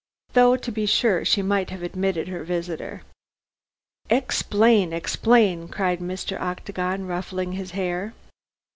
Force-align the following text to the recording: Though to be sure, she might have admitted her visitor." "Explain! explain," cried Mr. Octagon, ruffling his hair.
Though 0.33 0.55
to 0.57 0.71
be 0.71 0.87
sure, 0.87 1.23
she 1.23 1.43
might 1.43 1.69
have 1.69 1.83
admitted 1.83 2.27
her 2.27 2.43
visitor." 2.43 3.03
"Explain! 4.09 4.93
explain," 4.93 5.67
cried 5.67 5.99
Mr. 5.99 6.39
Octagon, 6.41 7.05
ruffling 7.05 7.51
his 7.51 7.69
hair. 7.77 8.11